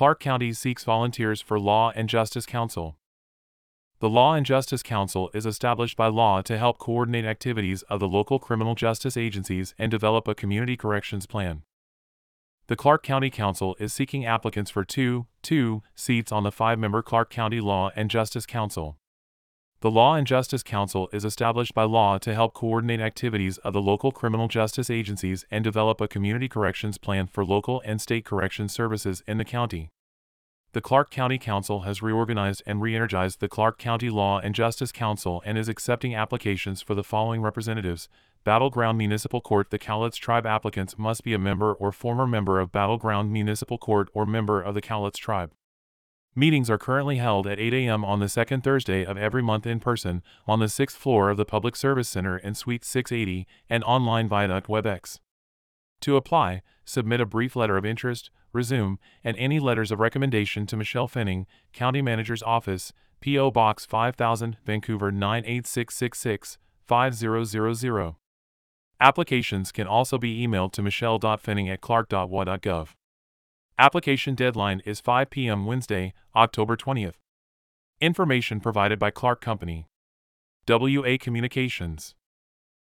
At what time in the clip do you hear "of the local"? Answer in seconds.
7.82-8.38, 23.56-24.12